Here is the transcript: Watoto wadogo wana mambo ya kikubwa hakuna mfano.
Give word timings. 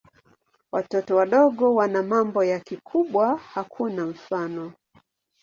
Watoto 0.71 1.15
wadogo 1.15 1.75
wana 1.75 2.03
mambo 2.03 2.43
ya 2.43 2.59
kikubwa 2.59 3.37
hakuna 3.37 4.05
mfano. 4.05 4.73